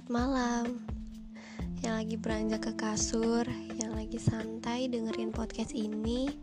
[0.00, 0.66] Selamat malam.
[1.84, 3.44] Yang lagi beranjak ke kasur
[3.76, 6.40] Yang lagi santai dengerin podcast ini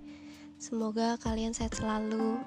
[0.62, 2.38] Semoga kalian sehat selalu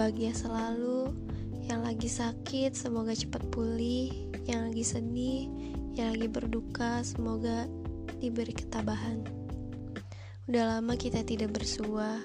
[0.00, 1.12] Bahagia selalu.
[1.60, 4.08] Yang lagi sakit semoga cepat pulih.
[4.48, 5.44] Yang lagi sedih
[5.92, 7.68] Yang lagi berduka Semoga
[8.16, 9.28] diberi ketabahan.
[10.48, 12.16] Udah lama kita tidak bersua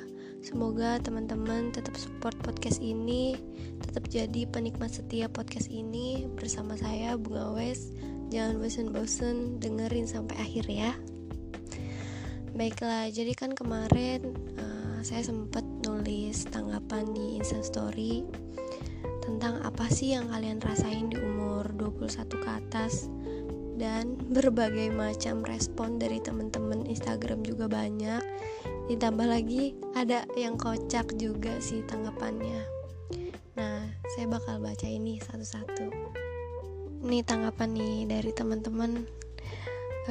[0.41, 3.37] Semoga teman-teman tetap support podcast ini,
[3.77, 7.93] tetap jadi penikmat setia podcast ini bersama saya Bunga Wes.
[8.33, 10.97] Jangan bosen-bosen dengerin sampai akhir ya.
[12.57, 18.25] Baiklah, jadi kan kemarin uh, saya sempat nulis tanggapan di Instastory
[19.21, 23.13] tentang apa sih yang kalian rasain di umur 21 ke atas
[23.77, 28.21] dan berbagai macam respon dari teman-teman Instagram juga banyak
[28.91, 32.59] ditambah lagi ada yang kocak juga sih tanggapannya.
[33.55, 35.87] Nah saya bakal baca ini satu-satu.
[37.07, 39.07] Ini tanggapan nih dari teman-teman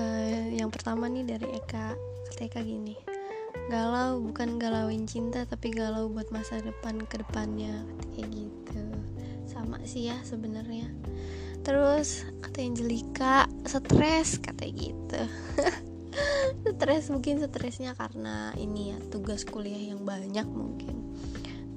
[0.01, 1.93] uh, yang pertama nih dari Eka.
[2.33, 2.97] Kata Eka gini
[3.71, 7.85] galau bukan galauin cinta tapi galau buat masa depan ke depannya.
[8.17, 8.83] Kayak gitu.
[9.45, 10.89] Sama sih ya sebenarnya.
[11.61, 15.21] Terus kata Angelika stres kata gitu
[16.65, 21.17] stres mungkin stresnya karena ini ya tugas kuliah yang banyak mungkin.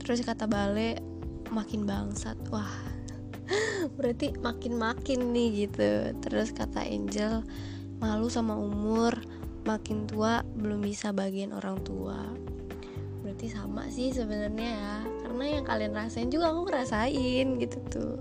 [0.02, 1.00] Terus kata Bale
[1.50, 2.36] makin bangsat.
[2.50, 2.70] Wah
[3.98, 6.14] berarti makin makin nih gitu.
[6.24, 7.46] Terus kata Angel
[8.04, 9.16] malu sama umur
[9.64, 12.20] makin tua belum bisa bagian orang tua.
[13.24, 14.96] Berarti sama sih sebenarnya ya.
[15.24, 18.16] Karena yang kalian rasain juga aku ngerasain gitu tuh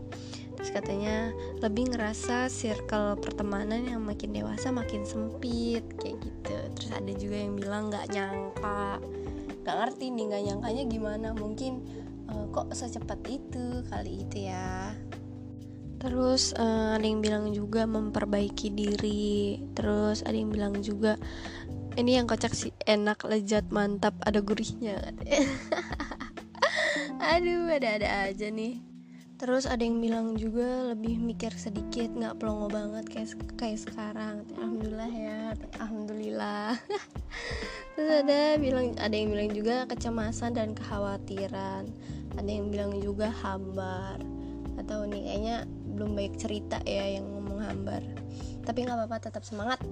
[0.70, 6.54] katanya lebih ngerasa circle pertemanan yang makin dewasa makin sempit kayak gitu.
[6.78, 9.02] Terus ada juga yang bilang nggak nyangka.
[9.66, 11.28] Nggak ngerti nih nggak nyangkanya gimana.
[11.34, 11.72] Mungkin
[12.30, 14.94] uh, kok secepat itu kali itu ya.
[15.98, 19.58] Terus uh, ada yang bilang juga memperbaiki diri.
[19.74, 21.19] Terus ada yang bilang juga
[21.98, 25.03] ini yang kocak sih enak lezat mantap ada gurihnya.
[27.32, 28.91] Aduh ada-ada aja nih
[29.42, 34.47] terus ada yang bilang juga lebih mikir sedikit nggak pelongo banget kayak kayak sekarang.
[34.54, 35.41] Alhamdulillah ya
[35.82, 36.78] alhamdulillah.
[37.98, 41.91] Terus ada bilang ada yang bilang juga kecemasan dan kekhawatiran.
[42.38, 44.22] Ada yang bilang juga hambar.
[44.78, 45.56] Atau nih kayaknya
[45.91, 48.02] belum baik cerita ya yang ngomong hambar.
[48.62, 49.82] Tapi nggak apa-apa tetap semangat.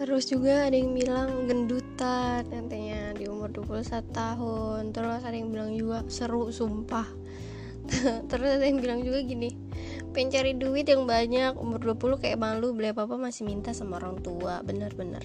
[0.00, 4.96] Terus juga ada yang bilang gendutan nantinya di umur 21 tahun.
[4.96, 7.27] Terus ada yang bilang juga seru sumpah
[8.30, 9.68] terus ada yang bilang juga gini
[10.12, 14.00] pengen cari duit yang banyak umur 20 kayak malu beli apa apa masih minta sama
[14.00, 14.64] orang tua.
[14.64, 15.22] Bener-bener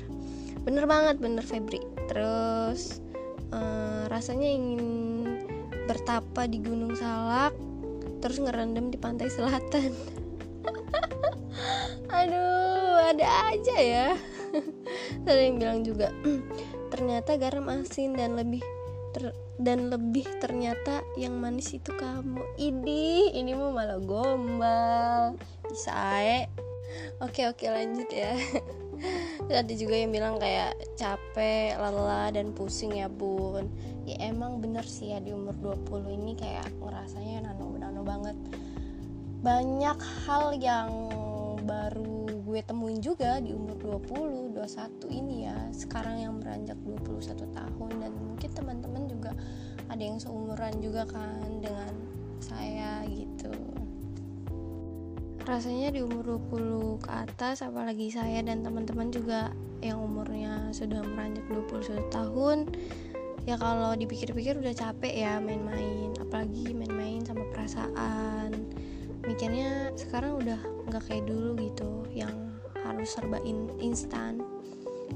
[0.64, 0.86] bener.
[0.86, 1.82] Banget bener Febri.
[2.06, 3.02] Terus
[3.50, 4.84] uh, rasanya ingin
[5.90, 7.58] bertapa di Gunung Salak
[8.22, 9.92] terus ngerendam di pantai selatan.
[12.22, 14.08] Aduh ada aja ya.
[15.26, 16.14] Ada yang bilang juga
[16.94, 18.62] ternyata garam asin dan lebih
[19.14, 19.30] ter
[19.62, 22.42] dan lebih ternyata yang manis itu kamu.
[22.58, 25.38] Ini ini mau malah gombal.
[25.70, 26.50] Bisa ae.
[27.22, 28.34] Oke oke lanjut ya.
[29.50, 33.70] Ada juga yang bilang kayak capek lelah dan pusing ya bun.
[34.04, 35.56] Ya emang bener sih ya di umur
[35.88, 38.38] 20 ini kayak ngerasanya nano-nano banget.
[39.44, 40.90] Banyak hal yang
[41.64, 43.74] baru gue temuin juga di umur
[44.06, 45.58] 20, 21 ini ya.
[45.74, 49.34] Sekarang yang beranjak 21 tahun dan mungkin teman-teman juga
[49.90, 51.90] ada yang seumuran juga kan dengan
[52.38, 53.50] saya gitu.
[55.50, 59.50] Rasanya di umur 20 ke atas apalagi saya dan teman-teman juga
[59.82, 62.70] yang umurnya sudah meranjak 21 tahun
[63.50, 66.14] ya kalau dipikir-pikir udah capek ya main-main.
[66.22, 68.54] Apalagi main-main sama perasaan
[69.24, 70.60] mikirnya sekarang udah
[70.92, 72.54] nggak kayak dulu gitu yang
[72.84, 74.44] harus serba in, instan.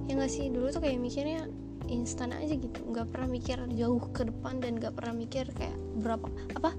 [0.07, 1.47] Ya nggak sih dulu tuh kayak mikirnya
[1.91, 2.79] instan aja gitu.
[2.87, 6.71] Nggak pernah mikir jauh ke depan dan nggak pernah mikir kayak berapa apa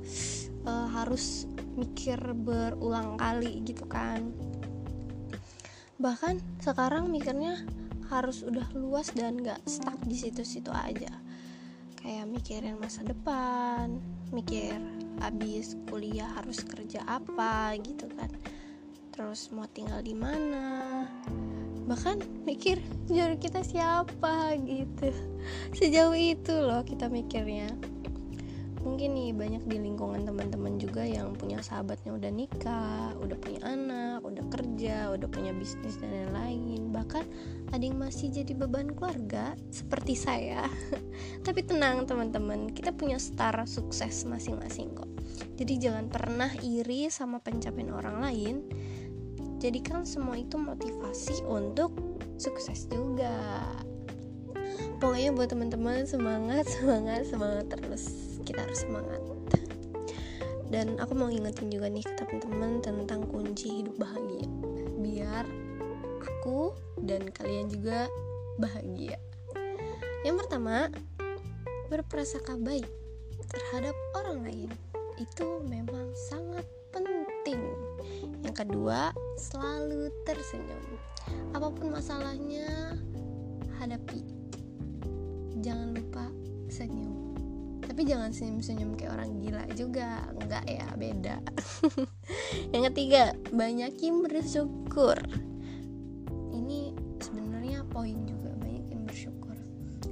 [0.65, 1.45] uh, harus
[1.77, 4.33] mikir berulang kali gitu kan.
[6.01, 7.67] Bahkan sekarang mikirnya
[8.09, 11.13] harus udah luas dan nggak stuck di situ-situ aja.
[11.99, 14.01] Kayak mikirin masa depan
[14.33, 18.31] mikir abis kuliah harus kerja apa gitu kan.
[19.15, 21.03] Terus mau tinggal di mana?
[21.89, 22.79] Bahkan mikir
[23.11, 24.55] jodoh kita siapa?
[24.63, 25.11] gitu.
[25.75, 27.73] Sejauh itu loh kita mikirnya.
[28.79, 34.23] Mungkin nih banyak di lingkungan teman-teman juga yang punya sahabatnya udah nikah, udah punya anak,
[34.23, 36.95] udah kerja, udah punya bisnis dan lain-lain.
[36.95, 37.25] Bahkan
[37.69, 40.65] ada yang masih jadi beban keluarga seperti saya.
[41.47, 45.11] Tapi tenang teman-teman, kita punya star sukses masing-masing kok.
[45.61, 48.57] Jadi jangan pernah iri sama pencapaian orang lain.
[49.59, 51.93] Jadikan semua itu motivasi untuk
[52.41, 53.67] sukses juga.
[55.03, 58.05] Pokoknya buat teman-teman semangat semangat semangat terus.
[58.49, 59.21] Kita harus semangat.
[60.69, 64.48] Dan aku mau ingetin juga nih ke teman-teman tentang kunci hidup bahagia
[66.49, 66.73] aku
[67.05, 68.09] dan kalian juga
[68.57, 69.21] bahagia.
[70.25, 70.89] Yang pertama
[71.93, 72.89] berprasangka baik
[73.53, 74.71] terhadap orang lain.
[75.21, 77.61] Itu memang sangat penting.
[78.49, 80.81] Yang kedua selalu tersenyum.
[81.53, 82.97] Apa pun masalahnya
[83.77, 84.25] hadapi.
[85.61, 86.33] Jangan lupa
[86.73, 87.37] senyum.
[87.85, 90.25] Tapi jangan senyum-senyum kayak orang gila juga.
[90.33, 91.45] Enggak ya beda.
[92.73, 95.21] Yang ketiga banyakin bersyukur
[97.99, 99.59] poin juga banyakin bersyukur.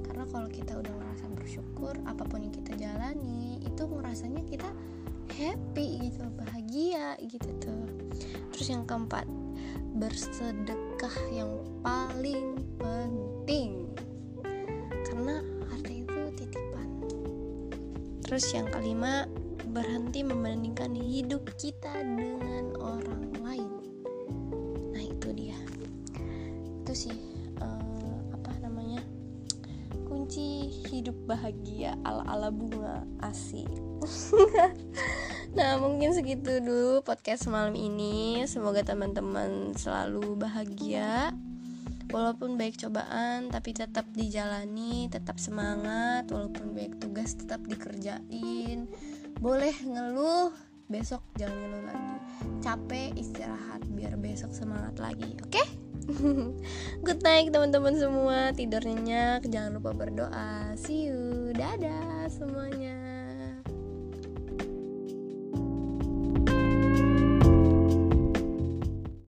[0.03, 4.67] Karena kalau kita udah merasa bersyukur apa pun yang kita jalani itu merasanya kita
[5.31, 7.87] happy gitu bahagia gitu tuh.
[8.51, 9.23] Terus yang keempat
[9.95, 11.47] bersedekah yang
[11.79, 13.87] paling penting.
[15.07, 15.39] Karena
[15.71, 16.91] harta itu titipan.
[18.19, 19.31] Terus yang kelima
[19.71, 23.26] berhenti membandingkan hidup kita dengan orang
[30.87, 33.67] hidup bahagia ala ala bunga asik
[35.57, 38.45] Nah mungkin segitu dulu podcast malam ini.
[38.45, 41.33] Semoga teman-teman selalu bahagia.
[42.13, 46.29] Walaupun baik cobaan tapi tetap dijalani Tetap semangat.
[46.29, 48.85] Walaupun baik tugas tetap dikerjain.
[49.41, 50.53] Boleh ngeluh
[50.87, 52.15] Besok jangan ngeluh lagi.
[52.61, 55.57] Capek istirahat biar besok semangat lagi Oke?
[55.57, 55.86] Okay?
[57.05, 58.55] Good night teman-teman semua.
[58.55, 59.43] Tidur nyenyak.
[59.51, 60.75] Jangan lupa berdoa.
[60.79, 61.51] See you.
[61.51, 63.16] Dadah semuanya